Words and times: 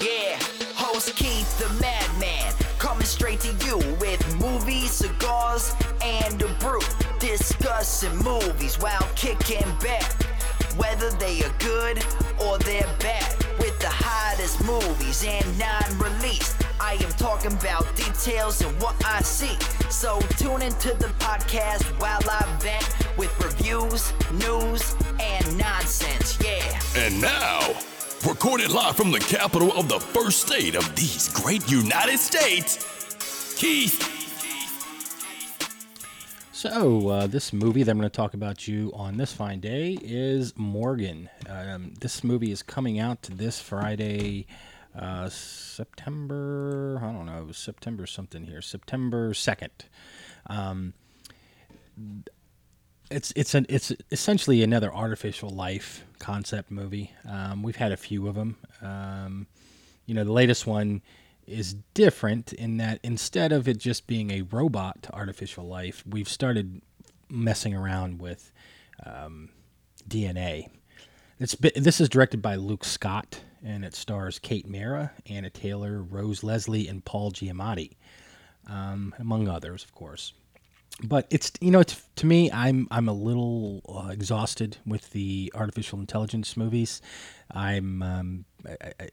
Yeah, 0.00 0.38
host 0.74 1.14
Keith 1.16 1.58
the 1.58 1.68
Madman, 1.80 2.52
coming 2.78 3.06
straight 3.06 3.40
to 3.40 3.52
you 3.64 3.78
with 4.00 4.20
movies, 4.40 4.90
cigars, 4.90 5.72
and 6.02 6.42
a 6.42 6.48
brew. 6.58 6.80
Discussing 7.20 8.16
movies 8.18 8.76
while 8.78 9.08
kicking 9.14 9.70
back, 9.80 10.10
whether 10.76 11.10
they 11.10 11.42
are 11.42 11.54
good 11.58 12.04
or 12.40 12.58
they're 12.58 12.92
bad. 12.98 13.36
With 13.58 13.78
the 13.78 13.88
hottest 13.88 14.64
movies 14.64 15.24
and 15.24 15.58
non-released, 15.58 16.65
I 16.80 16.94
am 16.94 17.10
talking 17.12 17.52
about 17.52 17.84
details 17.96 18.60
and 18.60 18.80
what 18.80 18.94
I 19.04 19.22
see. 19.22 19.56
So 19.90 20.20
tune 20.38 20.62
into 20.62 20.94
the 20.94 21.08
podcast 21.18 21.84
while 22.00 22.20
I 22.30 22.44
vent 22.60 23.16
with 23.16 23.32
reviews, 23.42 24.12
news, 24.32 24.94
and 25.20 25.58
nonsense. 25.58 26.38
Yeah. 26.42 26.80
And 26.96 27.20
now, 27.20 27.74
recorded 28.26 28.70
live 28.70 28.96
from 28.96 29.10
the 29.10 29.20
capital 29.20 29.72
of 29.72 29.88
the 29.88 30.00
first 30.00 30.46
state 30.46 30.74
of 30.74 30.94
these 30.94 31.28
great 31.32 31.68
United 31.70 32.18
States, 32.18 33.54
Keith. 33.56 34.12
So, 36.52 37.08
uh, 37.08 37.26
this 37.26 37.52
movie 37.52 37.82
that 37.82 37.90
I'm 37.90 37.98
going 37.98 38.08
to 38.10 38.16
talk 38.16 38.32
about 38.32 38.66
you 38.66 38.90
on 38.94 39.18
this 39.18 39.32
fine 39.32 39.60
day 39.60 39.98
is 40.02 40.56
Morgan. 40.56 41.28
Um, 41.48 41.92
this 42.00 42.24
movie 42.24 42.50
is 42.50 42.62
coming 42.62 42.98
out 42.98 43.22
this 43.22 43.60
Friday, 43.60 44.46
uh, 44.98 45.28
September, 45.28 46.98
I 47.02 47.12
don't 47.12 47.26
know, 47.26 47.52
September 47.52 48.06
something 48.06 48.44
here, 48.44 48.62
September 48.62 49.32
2nd. 49.32 49.70
Um, 50.46 50.94
it's 53.10 53.32
it's 53.36 53.54
an 53.54 53.66
it's 53.68 53.92
essentially 54.10 54.62
another 54.62 54.92
artificial 54.92 55.50
life 55.50 56.04
concept 56.18 56.70
movie. 56.70 57.12
Um, 57.28 57.62
we've 57.62 57.76
had 57.76 57.92
a 57.92 57.96
few 57.96 58.26
of 58.26 58.34
them. 58.34 58.56
Um, 58.82 59.46
you 60.06 60.14
know, 60.14 60.24
the 60.24 60.32
latest 60.32 60.66
one 60.66 61.02
is 61.46 61.74
different 61.94 62.52
in 62.52 62.78
that 62.78 62.98
instead 63.02 63.52
of 63.52 63.68
it 63.68 63.78
just 63.78 64.06
being 64.06 64.30
a 64.30 64.42
robot 64.42 65.06
artificial 65.12 65.64
life, 65.64 66.02
we've 66.08 66.28
started 66.28 66.82
messing 67.28 67.74
around 67.74 68.20
with 68.20 68.52
um, 69.04 69.50
DNA. 70.08 70.68
It's 71.38 71.54
been, 71.54 71.72
this 71.76 72.00
is 72.00 72.08
directed 72.08 72.40
by 72.40 72.56
Luke 72.56 72.84
Scott 72.84 73.40
and 73.64 73.84
it 73.84 73.94
stars 73.94 74.38
Kate 74.38 74.66
Mara, 74.66 75.12
Anna 75.28 75.50
Taylor, 75.50 76.02
Rose 76.02 76.42
Leslie, 76.42 76.88
and 76.88 77.04
Paul 77.04 77.32
Giamatti, 77.32 77.96
um, 78.68 79.14
among 79.18 79.48
others, 79.48 79.84
of 79.84 79.94
course 79.94 80.32
but 81.02 81.26
it's 81.30 81.52
you 81.60 81.70
know 81.70 81.80
it's 81.80 82.02
to 82.16 82.26
me 82.26 82.50
I'm 82.50 82.88
I'm 82.90 83.08
a 83.08 83.12
little 83.12 83.82
uh, 83.88 84.08
exhausted 84.08 84.78
with 84.86 85.10
the 85.10 85.52
artificial 85.54 85.98
intelligence 86.00 86.56
movies. 86.56 87.02
I'm 87.50 88.02
um, 88.02 88.44
I, 88.66 88.92
I, 89.00 89.08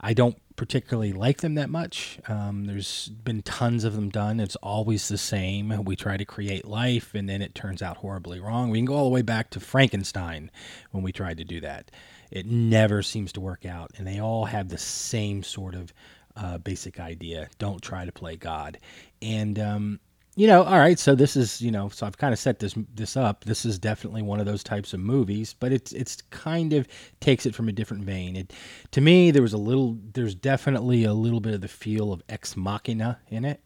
I 0.00 0.12
don't 0.14 0.36
particularly 0.56 1.12
like 1.12 1.40
them 1.40 1.54
that 1.54 1.70
much. 1.70 2.18
Um, 2.28 2.66
there's 2.66 3.08
been 3.08 3.42
tons 3.42 3.84
of 3.84 3.94
them 3.94 4.08
done. 4.08 4.38
It's 4.38 4.56
always 4.56 5.08
the 5.08 5.18
same. 5.18 5.84
We 5.84 5.96
try 5.96 6.16
to 6.16 6.24
create 6.24 6.64
life, 6.66 7.14
and 7.14 7.28
then 7.28 7.42
it 7.42 7.54
turns 7.54 7.82
out 7.82 7.98
horribly 7.98 8.38
wrong. 8.38 8.70
We 8.70 8.78
can 8.78 8.84
go 8.84 8.94
all 8.94 9.04
the 9.04 9.10
way 9.10 9.22
back 9.22 9.50
to 9.50 9.60
Frankenstein 9.60 10.50
when 10.90 11.02
we 11.02 11.12
tried 11.12 11.38
to 11.38 11.44
do 11.44 11.60
that. 11.60 11.90
It 12.30 12.46
never 12.46 13.02
seems 13.02 13.32
to 13.32 13.40
work 13.40 13.64
out, 13.64 13.92
and 13.96 14.06
they 14.06 14.20
all 14.20 14.46
have 14.46 14.68
the 14.68 14.78
same 14.78 15.42
sort 15.42 15.74
of 15.74 15.92
uh, 16.36 16.58
basic 16.58 17.00
idea. 17.00 17.48
Don't 17.58 17.82
try 17.82 18.04
to 18.04 18.12
play 18.12 18.36
God, 18.36 18.78
and 19.22 19.58
um, 19.58 20.00
you 20.36 20.46
know, 20.46 20.62
all 20.64 20.78
right. 20.78 20.98
So 20.98 21.14
this 21.14 21.36
is, 21.36 21.60
you 21.60 21.70
know, 21.70 21.88
so 21.88 22.06
I've 22.06 22.18
kind 22.18 22.32
of 22.32 22.38
set 22.38 22.58
this 22.58 22.74
this 22.94 23.16
up. 23.16 23.44
This 23.44 23.64
is 23.64 23.78
definitely 23.78 24.22
one 24.22 24.40
of 24.40 24.46
those 24.46 24.64
types 24.64 24.92
of 24.92 25.00
movies, 25.00 25.54
but 25.58 25.72
it's 25.72 25.92
it's 25.92 26.22
kind 26.30 26.72
of 26.72 26.88
takes 27.20 27.46
it 27.46 27.54
from 27.54 27.68
a 27.68 27.72
different 27.72 28.04
vein. 28.04 28.36
It 28.36 28.52
to 28.92 29.00
me, 29.00 29.30
there 29.30 29.42
was 29.42 29.52
a 29.52 29.58
little, 29.58 29.98
there's 30.12 30.34
definitely 30.34 31.04
a 31.04 31.14
little 31.14 31.40
bit 31.40 31.54
of 31.54 31.60
the 31.60 31.68
feel 31.68 32.12
of 32.12 32.22
Ex 32.28 32.56
Machina 32.56 33.20
in 33.28 33.44
it. 33.44 33.60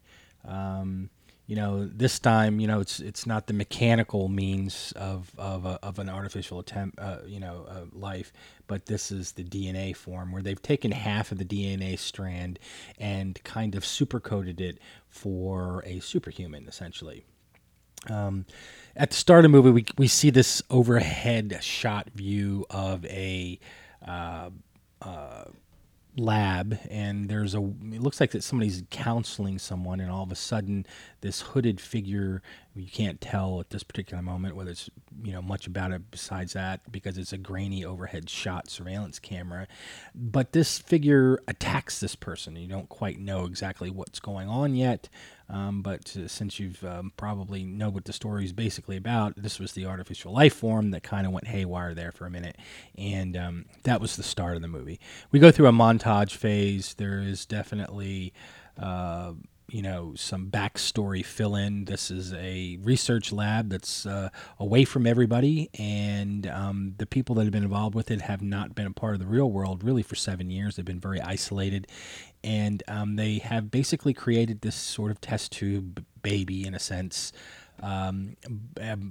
Um, 0.44 1.10
you 1.48 1.56
know, 1.56 1.86
this 1.86 2.18
time, 2.18 2.60
you 2.60 2.66
know, 2.66 2.80
it's 2.80 3.00
it's 3.00 3.26
not 3.26 3.46
the 3.46 3.54
mechanical 3.54 4.28
means 4.28 4.92
of 4.94 5.32
of, 5.38 5.64
a, 5.64 5.78
of 5.82 5.98
an 5.98 6.10
artificial 6.10 6.58
attempt, 6.58 6.98
uh, 7.00 7.20
you 7.26 7.40
know, 7.40 7.64
uh, 7.66 7.86
life, 7.90 8.34
but 8.66 8.84
this 8.84 9.10
is 9.10 9.32
the 9.32 9.42
DNA 9.42 9.96
form 9.96 10.30
where 10.30 10.42
they've 10.42 10.60
taken 10.60 10.92
half 10.92 11.32
of 11.32 11.38
the 11.38 11.46
DNA 11.46 11.98
strand 11.98 12.58
and 12.98 13.42
kind 13.44 13.74
of 13.74 13.82
supercoated 13.82 14.60
it 14.60 14.78
for 15.08 15.82
a 15.86 16.00
superhuman, 16.00 16.68
essentially. 16.68 17.24
Um, 18.10 18.44
at 18.94 19.08
the 19.10 19.16
start 19.16 19.46
of 19.46 19.50
the 19.50 19.56
movie, 19.56 19.70
we 19.70 19.86
we 19.96 20.06
see 20.06 20.28
this 20.28 20.62
overhead 20.68 21.60
shot 21.62 22.10
view 22.14 22.66
of 22.68 23.06
a. 23.06 23.58
Uh, 24.06 24.50
lab 26.18 26.78
and 26.90 27.28
there's 27.28 27.54
a 27.54 27.58
it 27.58 28.00
looks 28.00 28.20
like 28.20 28.30
that 28.32 28.42
somebody's 28.42 28.82
counseling 28.90 29.58
someone 29.58 30.00
and 30.00 30.10
all 30.10 30.22
of 30.22 30.32
a 30.32 30.36
sudden 30.36 30.84
this 31.20 31.40
hooded 31.40 31.80
figure 31.80 32.42
you 32.78 32.88
can't 32.88 33.20
tell 33.20 33.60
at 33.60 33.70
this 33.70 33.82
particular 33.82 34.22
moment 34.22 34.54
whether 34.54 34.70
it's 34.70 34.88
you 35.22 35.32
know 35.32 35.42
much 35.42 35.66
about 35.66 35.92
it 35.92 36.10
besides 36.10 36.52
that 36.52 36.90
because 36.90 37.18
it's 37.18 37.32
a 37.32 37.38
grainy 37.38 37.84
overhead 37.84 38.30
shot 38.30 38.70
surveillance 38.70 39.18
camera. 39.18 39.66
But 40.14 40.52
this 40.52 40.78
figure 40.78 41.40
attacks 41.48 42.00
this 42.00 42.14
person 42.14 42.56
you 42.56 42.68
don't 42.68 42.88
quite 42.88 43.18
know 43.18 43.44
exactly 43.44 43.90
what's 43.90 44.20
going 44.20 44.48
on 44.48 44.74
yet 44.74 45.08
um, 45.50 45.80
but 45.80 46.14
uh, 46.16 46.28
since 46.28 46.60
you've 46.60 46.84
um, 46.84 47.12
probably 47.16 47.64
know 47.64 47.88
what 47.88 48.04
the 48.04 48.12
story 48.12 48.44
is 48.44 48.52
basically 48.52 48.96
about 48.96 49.34
this 49.36 49.58
was 49.58 49.72
the 49.72 49.86
artificial 49.86 50.32
life 50.32 50.54
form 50.54 50.90
that 50.90 51.02
kind 51.02 51.26
of 51.26 51.32
went 51.32 51.46
haywire 51.48 51.94
there 51.94 52.12
for 52.12 52.26
a 52.26 52.30
minute 52.30 52.56
and 52.96 53.36
um, 53.36 53.64
that 53.84 54.00
was 54.00 54.16
the 54.16 54.22
start 54.22 54.56
of 54.56 54.62
the 54.62 54.68
movie. 54.68 55.00
We 55.32 55.38
go 55.38 55.50
through 55.50 55.66
a 55.66 55.72
montage 55.72 56.07
phase 56.36 56.94
there 56.94 57.20
is 57.20 57.46
definitely 57.46 58.32
uh, 58.78 59.32
you 59.70 59.82
know 59.82 60.14
some 60.16 60.50
backstory 60.50 61.24
fill 61.24 61.54
in. 61.54 61.84
This 61.84 62.10
is 62.10 62.32
a 62.32 62.78
research 62.82 63.32
lab 63.32 63.68
that's 63.68 64.06
uh, 64.06 64.30
away 64.58 64.84
from 64.84 65.06
everybody, 65.06 65.68
and 65.78 66.46
um, 66.46 66.94
the 66.96 67.06
people 67.06 67.34
that 67.36 67.44
have 67.44 67.52
been 67.52 67.62
involved 67.62 67.94
with 67.94 68.10
it 68.10 68.22
have 68.22 68.40
not 68.40 68.74
been 68.74 68.86
a 68.86 68.92
part 68.92 69.14
of 69.14 69.20
the 69.20 69.26
real 69.26 69.50
world 69.50 69.84
really 69.84 70.02
for 70.02 70.14
seven 70.16 70.50
years. 70.50 70.76
They've 70.76 70.84
been 70.84 71.00
very 71.00 71.20
isolated, 71.20 71.86
and 72.42 72.82
um, 72.88 73.16
they 73.16 73.38
have 73.38 73.70
basically 73.70 74.14
created 74.14 74.62
this 74.62 74.74
sort 74.74 75.10
of 75.10 75.20
test 75.20 75.52
tube 75.52 76.04
baby 76.22 76.66
in 76.66 76.74
a 76.74 76.80
sense. 76.80 77.32
Um, 77.80 78.36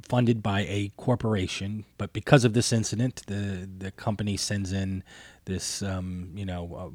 funded 0.10 0.44
by 0.44 0.62
a 0.62 0.92
corporation, 0.98 1.86
but 1.98 2.12
because 2.12 2.44
of 2.44 2.54
this 2.54 2.74
incident, 2.74 3.24
the 3.28 3.70
the 3.78 3.92
company 3.92 4.36
sends 4.36 4.74
in 4.74 5.04
this 5.46 5.82
um, 5.82 6.32
you 6.36 6.46
know 6.46 6.76
uh, 6.76 6.90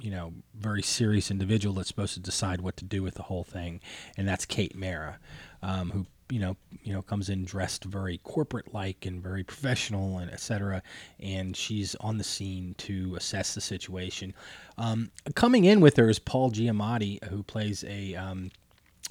you 0.00 0.10
know 0.10 0.32
very 0.58 0.82
serious 0.82 1.30
individual 1.30 1.74
that's 1.74 1.88
supposed 1.88 2.14
to 2.14 2.20
decide 2.20 2.62
what 2.62 2.76
to 2.78 2.84
do 2.84 3.02
with 3.02 3.14
the 3.14 3.22
whole 3.22 3.44
thing, 3.44 3.80
and 4.16 4.26
that's 4.26 4.46
Kate 4.46 4.74
Mara, 4.74 5.18
um, 5.62 5.90
who 5.90 6.06
you 6.30 6.40
know 6.40 6.56
you 6.82 6.92
know 6.92 7.02
comes 7.02 7.28
in 7.28 7.44
dressed 7.44 7.84
very 7.84 8.18
corporate 8.18 8.72
like 8.72 9.04
and 9.04 9.22
very 9.22 9.44
professional 9.44 10.18
and 10.18 10.30
etc. 10.30 10.82
And 11.20 11.56
she's 11.56 11.94
on 11.96 12.18
the 12.18 12.24
scene 12.24 12.74
to 12.78 13.14
assess 13.16 13.54
the 13.54 13.60
situation. 13.60 14.34
Um, 14.78 15.10
coming 15.34 15.64
in 15.66 15.80
with 15.80 15.96
her 15.96 16.08
is 16.08 16.18
Paul 16.18 16.50
Giamatti, 16.50 17.22
who 17.24 17.42
plays 17.42 17.84
a 17.84 18.14
um, 18.14 18.50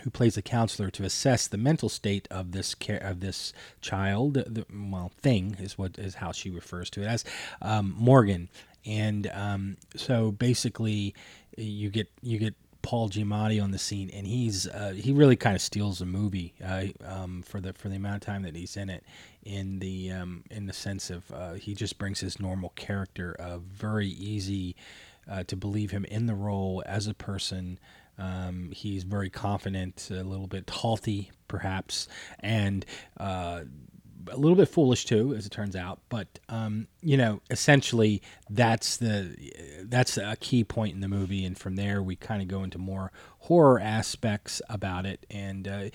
who 0.04 0.10
plays 0.10 0.38
a 0.38 0.42
counselor 0.42 0.90
to 0.92 1.04
assess 1.04 1.48
the 1.48 1.58
mental 1.58 1.90
state 1.90 2.28
of 2.32 2.52
this 2.52 2.76
care 2.76 3.00
of 3.00 3.20
this 3.20 3.54
child. 3.82 4.34
The, 4.34 4.66
well, 4.74 5.12
thing 5.22 5.58
is 5.60 5.78
what 5.78 5.98
is 5.98 6.16
how 6.16 6.32
she 6.32 6.50
refers 6.50 6.90
to 6.92 7.02
it 7.02 7.08
as 7.08 7.26
um, 7.62 7.96
Morgan, 7.98 8.50
and 8.86 9.30
um, 9.34 9.78
so 9.96 10.32
basically 10.32 11.14
you 11.58 11.90
get 11.90 12.10
you 12.22 12.38
get 12.38 12.56
Paul 12.82 13.10
Giamatti 13.10 13.62
on 13.62 13.72
the 13.72 13.80
scene, 13.80 14.10
and 14.12 14.26
he's 14.26 14.68
uh, 14.68 14.94
he 14.96 15.12
really 15.12 15.36
kind 15.36 15.56
of 15.56 15.62
steals 15.62 16.00
the 16.00 16.06
movie 16.06 16.54
uh, 16.64 16.86
um, 17.06 17.44
for 17.44 17.60
the 17.60 17.74
for 17.74 17.90
the 17.90 17.96
amount 17.96 18.16
of 18.16 18.22
time 18.22 18.44
that 18.44 18.56
he's 18.56 18.78
in 18.78 18.90
it. 18.90 19.04
In 19.44 19.80
the 19.80 20.12
um, 20.12 20.44
in 20.50 20.66
the 20.66 20.74
sense 20.74 21.10
of 21.10 21.32
uh, 21.32 21.54
he 21.54 21.74
just 21.74 21.98
brings 21.98 22.20
his 22.20 22.40
normal 22.40 22.70
character, 22.76 23.36
very 23.60 24.08
easy 24.08 24.76
uh, 25.30 25.44
to 25.44 25.56
believe 25.56 25.92
him 25.92 26.06
in 26.06 26.26
the 26.26 26.36
role 26.36 26.84
as 26.86 27.08
a 27.08 27.14
person. 27.14 27.80
Um, 28.20 28.72
he's 28.72 29.04
very 29.04 29.30
confident, 29.30 30.10
a 30.12 30.24
little 30.24 30.48
bit 30.48 30.70
halty, 30.70 31.32
perhaps, 31.48 32.08
and 32.40 32.86
uh, 33.18 33.62
a 34.32 34.38
little 34.38 34.56
bit 34.56 34.68
foolish 34.68 35.06
too, 35.06 35.34
as 35.36 35.46
it 35.46 35.52
turns 35.52 35.76
out. 35.76 36.00
But 36.10 36.40
um, 36.50 36.88
you 37.02 37.18
know, 37.18 37.42
essentially, 37.50 38.22
that's 38.50 38.98
the 38.98 39.36
that's 39.84 40.18
a 40.18 40.36
key 40.40 40.64
point 40.64 40.96
in 40.96 41.02
the 41.02 41.08
movie, 41.08 41.46
and 41.46 41.58
from 41.58 41.76
there 41.76 42.02
we 42.04 42.16
kind 42.16 42.42
of 42.42 42.48
go 42.48 42.64
into 42.64 42.78
more 42.78 43.12
horror 43.40 43.80
aspects 43.80 44.62
about 44.70 45.06
it, 45.06 45.26
and 45.30 45.68
uh, 45.68 45.90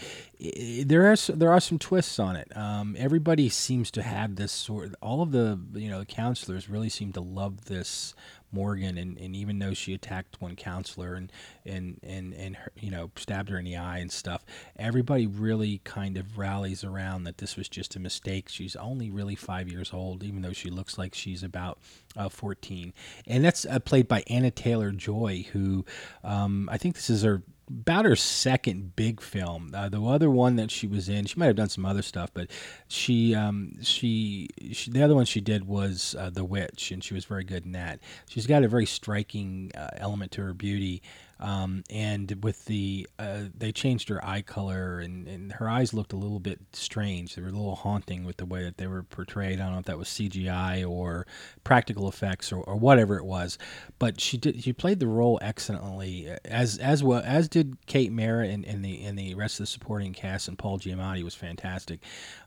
there 0.85 1.11
are 1.11 1.17
there 1.17 1.53
are 1.53 1.61
some 1.61 1.79
twists 1.79 2.19
on 2.19 2.37
it. 2.37 2.55
Um, 2.57 2.97
everybody 2.99 3.49
seems 3.49 3.91
to 3.93 4.03
have 4.03 4.37
this 4.37 4.53
sort. 4.53 4.95
All 5.01 5.23
of 5.23 5.33
the 5.33 5.59
you 5.75 5.91
know 5.91 6.01
the 6.01 6.07
counselors 6.07 6.69
really 6.69 6.89
seem 6.89 7.13
to 7.13 7.21
love 7.21 7.67
this 7.67 8.15
Morgan, 8.55 8.97
and, 8.97 9.19
and 9.19 9.35
even 9.37 9.59
though 9.59 9.75
she 9.75 9.93
attacked 9.93 10.41
one 10.41 10.57
counselor 10.57 11.15
and 11.15 11.31
and 11.67 11.99
and 12.03 12.33
and 12.35 12.57
her, 12.57 12.73
you 12.81 12.91
know 12.91 13.11
stabbed 13.17 13.51
her 13.51 13.59
in 13.59 13.65
the 13.65 13.77
eye 13.77 13.99
and 13.99 14.11
stuff, 14.11 14.45
everybody 14.77 15.27
really 15.27 15.81
kind 15.85 16.17
of 16.17 16.39
rallies 16.39 16.85
around 16.85 17.25
that 17.25 17.39
this 17.39 17.57
was 17.57 17.69
just 17.69 17.97
a 17.97 18.01
mistake. 18.01 18.49
She's 18.49 18.77
only 18.77 19.11
really 19.11 19.35
five 19.35 19.69
years 19.69 19.93
old, 19.93 20.23
even 20.23 20.43
though 20.43 20.53
she 20.53 20.71
looks 20.71 20.97
like 20.97 21.15
she's 21.15 21.43
about 21.43 21.79
uh, 22.17 22.29
14, 22.29 22.93
and 23.27 23.45
that's 23.45 23.67
uh, 23.67 23.79
played 23.81 24.09
by 24.09 24.23
Anna 24.29 24.51
Taylor 24.51 24.93
Joy, 24.93 25.47
who 25.53 25.85
um, 26.23 26.69
I 26.73 26.79
think 26.79 26.95
this 26.95 27.11
is 27.11 27.23
her 27.23 27.43
about 27.69 28.05
her 28.05 28.17
second 28.17 28.95
big 28.97 29.21
film. 29.21 29.73
Uh, 29.75 29.89
the 29.89 30.03
other 30.03 30.31
one 30.31 30.57
that 30.57 30.71
she 30.71 30.87
was 30.87 31.09
in, 31.09 31.27
she 31.27 31.39
might 31.39 31.47
have 31.47 31.57
done 31.57 31.69
some 31.69 31.87
other 31.87 32.03
stuff, 32.03 32.31
but 32.35 32.51
she, 32.89 33.35
um, 33.35 33.83
she, 33.83 34.49
she 34.73 34.91
the 34.91 35.03
other 35.03 35.15
one 35.15 35.25
she 35.25 35.41
did 35.41 35.67
was 35.67 36.15
uh, 36.19 36.31
The 36.31 36.45
Witch, 36.45 36.91
and 36.91 37.03
she 37.03 37.15
was 37.15 37.25
very 37.25 37.45
good 37.45 37.65
in 37.65 37.73
that. 37.73 38.01
She's 38.29 38.47
got 38.47 38.65
a 38.65 38.69
very 38.69 38.87
striking 38.87 39.73
uh, 39.77 39.91
element 39.97 40.33
to 40.33 40.43
her 40.43 40.55
beauty. 40.55 41.03
Um, 41.41 41.85
and 41.91 42.43
with 42.43 42.65
the 42.67 43.09
uh, 43.19 43.45
they 43.57 43.73
changed 43.73 44.09
her 44.09 44.25
eye 44.25 44.43
color 44.43 45.01
and, 45.01 45.27
and 45.29 45.53
her 45.53 45.69
eyes 45.69 45.93
looked 45.93 46.13
a 46.13 46.17
little 46.17 46.41
bit 46.41 46.61
strange. 46.73 47.35
They 47.35 47.43
were 47.43 47.49
a 47.49 47.53
little 47.53 47.75
haunting 47.77 48.25
with 48.25 48.37
the 48.39 48.47
way 48.47 48.63
that 48.65 48.79
they 48.79 48.87
were 48.87 49.03
portrayed. 49.03 49.61
I 49.61 49.65
don't 49.65 49.73
know 49.73 49.79
if 49.81 49.85
that 49.87 49.99
was 49.99 50.09
cgi 50.09 50.89
or 50.89 51.27
practical 51.65 52.09
effects 52.09 52.53
or, 52.53 52.63
or 52.65 52.77
whatever 52.77 53.17
it 53.17 53.25
was 53.25 53.59
but 53.99 54.21
she 54.21 54.37
did 54.37 54.63
she 54.63 54.73
played 54.73 55.01
the 55.01 55.07
role 55.07 55.39
excellently 55.43 56.29
as 56.45 56.79
as 56.79 57.03
well 57.03 57.23
as 57.25 57.49
did 57.49 57.77
kate 57.87 58.13
mara 58.13 58.47
and, 58.47 58.65
and 58.65 58.85
the 58.85 59.03
and 59.05 59.19
the 59.19 59.35
rest 59.35 59.61
of 59.61 59.65
the 59.65 59.67
supporting 59.67 60.13
cast 60.13 60.49
and 60.49 60.59
paul 60.59 60.79
giamatti 60.79 61.23
was 61.23 61.35
fantastic. 61.35 62.01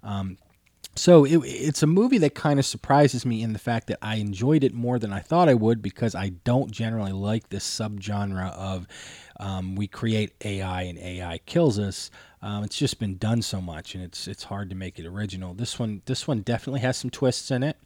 Um, 0.04 0.38
so 0.98 1.24
it, 1.26 1.38
it's 1.44 1.84
a 1.84 1.88
movie 1.88 2.18
that 2.20 2.36
kind 2.36 2.60
of 2.60 2.66
surprises 2.66 3.26
me 3.26 3.42
in 3.44 3.54
the 3.54 3.60
fact 3.60 3.88
that 3.88 4.00
I 4.02 4.16
enjoyed 4.16 4.64
it 4.64 4.74
more 4.74 5.00
than 5.00 5.14
I 5.14 5.20
thought 5.20 5.50
I 5.50 5.54
would 5.54 5.82
because 5.82 6.16
I 6.16 6.30
don't 6.30 6.72
generally 6.72 7.12
like 7.12 7.50
this 7.50 7.64
subgenre 7.66 8.52
of 8.54 8.88
um, 9.40 9.76
we 9.76 9.88
create 9.88 10.34
AI 10.44 10.84
and 10.84 10.98
AI 10.98 11.40
kills 11.46 11.80
us. 11.80 12.10
Um, 12.42 12.64
it's 12.64 12.78
just 12.78 13.00
been 13.00 13.18
done 13.18 13.42
so 13.42 13.62
much, 13.62 13.96
and 13.96 14.04
it's 14.04 14.28
it's 14.28 14.44
hard 14.44 14.70
to 14.70 14.76
make 14.76 15.00
it 15.00 15.06
original. 15.06 15.54
This 15.54 15.80
one 15.80 16.02
this 16.06 16.28
one 16.28 16.42
definitely 16.42 16.82
has 16.82 16.98
some 16.98 17.10
twists 17.10 17.52
in 17.52 17.64
it. 17.64 17.78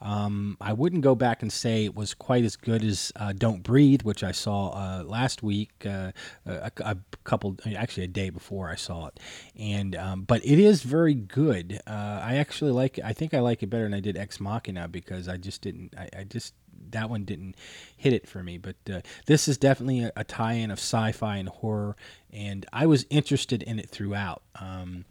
Um, 0.00 0.56
I 0.60 0.72
wouldn't 0.72 1.02
go 1.02 1.14
back 1.14 1.42
and 1.42 1.52
say 1.52 1.84
it 1.84 1.94
was 1.94 2.14
quite 2.14 2.44
as 2.44 2.56
good 2.56 2.84
as 2.84 3.12
uh, 3.16 3.32
Don't 3.32 3.62
Breathe, 3.62 4.02
which 4.02 4.22
I 4.22 4.32
saw 4.32 4.70
uh, 4.70 5.02
last 5.04 5.42
week, 5.42 5.70
uh, 5.84 6.12
a, 6.46 6.70
a, 6.78 6.96
couple, 7.24 7.56
actually 7.76 8.04
a 8.04 8.08
day 8.08 8.30
before 8.30 8.68
I 8.70 8.76
saw 8.76 9.06
it, 9.06 9.20
and 9.58 9.96
um, 9.96 10.22
but 10.22 10.44
it 10.44 10.58
is 10.58 10.82
very 10.82 11.14
good. 11.14 11.80
Uh, 11.86 12.20
I 12.22 12.36
actually 12.36 12.70
like, 12.70 12.98
I 13.04 13.12
think 13.12 13.34
I 13.34 13.40
like 13.40 13.62
it 13.62 13.68
better 13.68 13.84
than 13.84 13.94
I 13.94 14.00
did 14.00 14.16
Ex 14.16 14.38
Machina 14.40 14.88
because 14.88 15.28
I 15.28 15.36
just 15.36 15.62
didn't, 15.62 15.94
I, 15.96 16.08
I 16.20 16.24
just 16.24 16.54
that 16.90 17.10
one 17.10 17.24
didn't 17.24 17.56
hit 17.96 18.12
it 18.12 18.28
for 18.28 18.42
me. 18.42 18.58
But 18.58 18.76
uh, 18.92 19.00
this 19.26 19.48
is 19.48 19.58
definitely 19.58 20.04
a, 20.04 20.12
a, 20.16 20.24
tie-in 20.24 20.70
of 20.70 20.78
sci-fi 20.78 21.36
and 21.36 21.48
horror, 21.48 21.96
and 22.32 22.66
I 22.72 22.86
was 22.86 23.06
interested 23.10 23.62
in 23.62 23.78
it 23.78 23.90
throughout. 23.90 24.42
Um, 24.60 25.04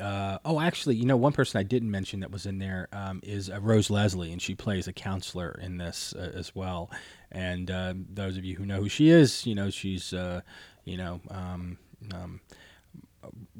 uh, 0.00 0.38
oh, 0.44 0.60
actually, 0.60 0.96
you 0.96 1.06
know, 1.06 1.16
one 1.16 1.32
person 1.32 1.58
I 1.58 1.62
didn't 1.62 1.90
mention 1.90 2.20
that 2.20 2.30
was 2.30 2.46
in 2.46 2.58
there 2.58 2.88
um, 2.92 3.20
is 3.22 3.48
uh, 3.50 3.60
Rose 3.60 3.90
Leslie, 3.90 4.32
and 4.32 4.40
she 4.40 4.54
plays 4.54 4.86
a 4.86 4.92
counselor 4.92 5.58
in 5.62 5.78
this 5.78 6.14
uh, 6.14 6.32
as 6.34 6.54
well. 6.54 6.90
And 7.32 7.70
uh, 7.70 7.94
those 8.12 8.36
of 8.36 8.44
you 8.44 8.56
who 8.56 8.66
know 8.66 8.80
who 8.80 8.88
she 8.88 9.08
is, 9.08 9.46
you 9.46 9.54
know, 9.54 9.70
she's, 9.70 10.12
uh, 10.12 10.42
you 10.84 10.96
know, 10.96 11.20
um, 11.30 11.78
um, 12.14 12.40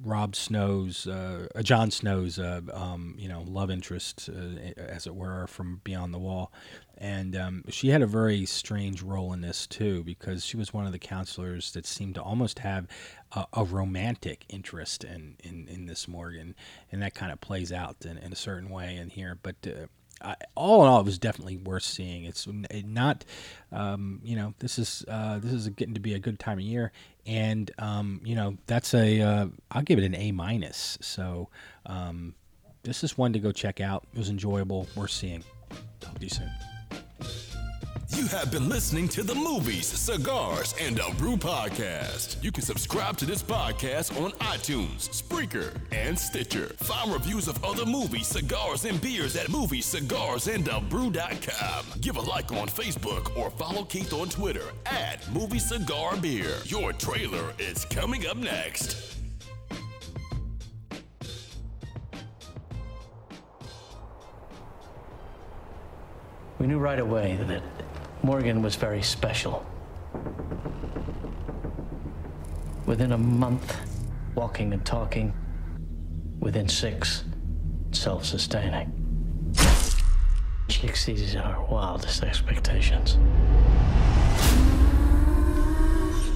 Rob 0.02 0.36
Snow's, 0.36 1.06
uh, 1.06 1.48
Jon 1.62 1.90
Snow's, 1.90 2.38
um, 2.38 3.14
you 3.18 3.28
know, 3.28 3.42
love 3.46 3.70
interest, 3.70 4.28
as 4.76 5.06
it 5.06 5.14
were, 5.14 5.46
from 5.46 5.80
Beyond 5.84 6.12
the 6.14 6.18
Wall 6.18 6.52
and 6.98 7.36
um, 7.36 7.64
she 7.68 7.88
had 7.88 8.00
a 8.00 8.06
very 8.06 8.46
strange 8.46 9.02
role 9.02 9.32
in 9.32 9.42
this 9.42 9.66
too 9.66 10.02
because 10.02 10.44
she 10.44 10.56
was 10.56 10.72
one 10.72 10.86
of 10.86 10.92
the 10.92 10.98
counselors 10.98 11.72
that 11.72 11.86
seemed 11.86 12.14
to 12.14 12.22
almost 12.22 12.60
have 12.60 12.86
a, 13.32 13.44
a 13.52 13.64
romantic 13.64 14.46
interest 14.48 15.04
in, 15.04 15.36
in, 15.44 15.68
in 15.68 15.86
this 15.86 16.08
Morgan, 16.08 16.54
and 16.90 17.02
that 17.02 17.14
kind 17.14 17.32
of 17.32 17.40
plays 17.40 17.70
out 17.70 17.96
in, 18.04 18.16
in 18.18 18.32
a 18.32 18.36
certain 18.36 18.70
way 18.70 18.96
in 18.96 19.10
here. 19.10 19.38
But 19.42 19.56
uh, 19.66 19.86
All 20.54 20.82
in 20.82 20.88
all, 20.88 21.00
it 21.00 21.04
was 21.04 21.18
definitely 21.18 21.56
worth 21.56 21.82
seeing. 21.82 22.24
It's 22.24 22.48
not, 22.48 23.24
um, 23.72 24.20
you 24.24 24.36
know, 24.36 24.54
this 24.58 24.78
is 24.78 25.04
uh, 25.08 25.38
this 25.38 25.52
is 25.52 25.68
getting 25.70 25.94
to 25.94 26.00
be 26.00 26.14
a 26.14 26.18
good 26.18 26.38
time 26.38 26.58
of 26.58 26.64
year, 26.64 26.92
and 27.26 27.70
um, 27.78 28.20
you 28.24 28.34
know, 28.34 28.56
that's 28.66 28.94
a 28.94 29.20
uh, 29.20 29.46
give 29.84 29.98
it 29.98 30.04
an 30.04 30.14
A 30.14 30.32
minus. 30.32 30.98
So 31.00 31.48
um, 31.84 32.34
this 32.82 33.04
is 33.04 33.18
one 33.18 33.32
to 33.34 33.38
go 33.38 33.52
check 33.52 33.80
out. 33.80 34.06
It 34.14 34.18
was 34.18 34.30
enjoyable. 34.30 34.86
Worth 34.96 35.10
seeing. 35.10 35.44
Talk 36.00 36.18
to 36.18 36.22
you 36.22 36.30
soon. 36.30 36.50
You 38.16 38.26
have 38.28 38.50
been 38.50 38.70
listening 38.70 39.08
to 39.08 39.22
the 39.22 39.34
Movies, 39.34 39.86
Cigars, 39.86 40.74
and 40.80 40.98
a 40.98 41.10
Brew 41.16 41.36
podcast. 41.36 42.42
You 42.42 42.50
can 42.50 42.62
subscribe 42.62 43.18
to 43.18 43.26
this 43.26 43.42
podcast 43.42 44.18
on 44.18 44.30
iTunes, 44.32 45.10
Spreaker, 45.10 45.76
and 45.92 46.18
Stitcher. 46.18 46.68
Find 46.78 47.12
reviews 47.12 47.46
of 47.46 47.62
other 47.62 47.84
movies, 47.84 48.26
cigars, 48.26 48.86
and 48.86 48.98
beers 49.02 49.36
at 49.36 49.48
moviescigarsandabrew.com. 49.48 52.00
Give 52.00 52.16
a 52.16 52.22
like 52.22 52.50
on 52.52 52.68
Facebook 52.68 53.36
or 53.36 53.50
follow 53.50 53.84
Keith 53.84 54.14
on 54.14 54.30
Twitter 54.30 54.64
at 54.86 55.30
Movie 55.34 55.58
Cigar 55.58 56.16
Beer. 56.16 56.56
Your 56.64 56.94
trailer 56.94 57.52
is 57.58 57.84
coming 57.84 58.26
up 58.26 58.38
next. 58.38 59.12
We 66.58 66.66
knew 66.66 66.78
right 66.78 66.98
away 66.98 67.38
that 67.46 67.62
Morgan 68.26 68.60
was 68.60 68.74
very 68.74 69.02
special. 69.02 69.64
Within 72.84 73.12
a 73.12 73.18
month, 73.18 73.76
walking 74.34 74.72
and 74.72 74.84
talking. 74.84 75.32
Within 76.40 76.68
six, 76.68 77.22
self 77.92 78.24
sustaining. 78.24 78.92
She 80.68 80.88
exceeded 80.88 81.36
our 81.36 81.64
wildest 81.66 82.24
expectations. 82.24 83.16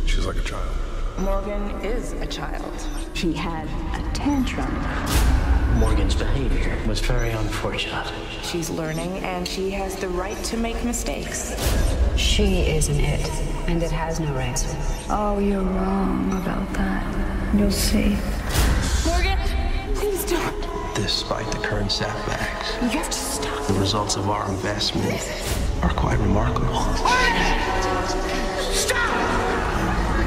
She's 0.06 0.24
like 0.24 0.36
a 0.36 0.44
child. 0.44 0.70
Morgan 1.18 1.70
is 1.84 2.12
a 2.12 2.26
child. 2.26 2.86
She 3.14 3.32
had 3.32 3.66
a 3.98 4.12
tantrum. 4.14 5.19
Morgan's 5.80 6.14
behavior 6.14 6.76
was 6.86 7.00
very 7.00 7.30
unfortunate. 7.30 8.12
She's 8.42 8.68
learning 8.68 9.12
and 9.24 9.48
she 9.48 9.70
has 9.70 9.96
the 9.96 10.08
right 10.08 10.36
to 10.44 10.58
make 10.58 10.84
mistakes. 10.84 11.56
She 12.18 12.66
isn't 12.66 13.00
it, 13.00 13.26
and 13.66 13.82
it 13.82 13.90
has 13.90 14.20
no 14.20 14.30
rights. 14.34 14.76
Oh, 15.08 15.38
you're 15.38 15.62
wrong 15.62 16.32
about 16.32 16.70
that. 16.74 17.54
You'll 17.56 17.70
see. 17.70 18.18
Morgan, 19.06 19.38
please 19.94 20.22
don't. 20.26 20.94
Despite 20.94 21.50
the 21.50 21.66
current 21.66 21.90
setbacks, 21.90 22.74
you 22.82 22.98
have 22.98 23.08
to 23.08 23.18
stop. 23.18 23.66
The 23.66 23.72
results 23.80 24.16
of 24.16 24.28
our 24.28 24.50
investment 24.50 25.22
are 25.82 25.94
quite 25.94 26.18
remarkable. 26.18 26.78
Stop! 28.74 29.16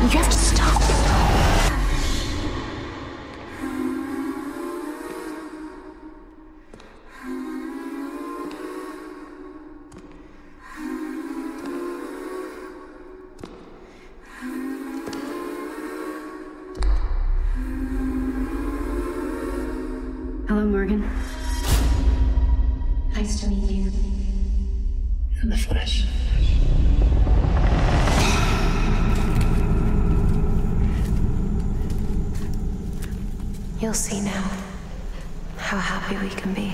You 0.02 0.10
have 0.18 0.32
to 0.32 0.32
stop. 0.32 1.13
You'll 33.84 33.94
see 33.94 34.22
now 34.22 34.50
how 35.58 35.78
happy 35.78 36.16
we 36.16 36.30
can 36.30 36.54
be. 36.54 36.72